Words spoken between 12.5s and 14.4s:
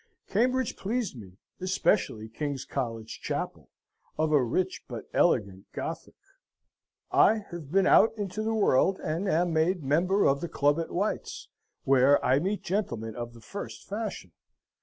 gentlemen of the first fashion.